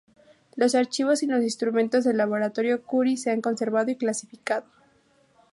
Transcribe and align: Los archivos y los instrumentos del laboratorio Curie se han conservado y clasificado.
Los 0.55 0.73
archivos 0.73 1.21
y 1.21 1.27
los 1.27 1.43
instrumentos 1.43 2.03
del 2.03 2.17
laboratorio 2.17 2.81
Curie 2.81 3.17
se 3.17 3.29
han 3.29 3.39
conservado 3.39 3.91
y 3.91 3.97
clasificado. 3.97 4.65